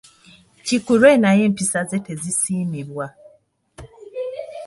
[0.65, 3.05] Kikulwe naye empisa ze tezisiimibwa.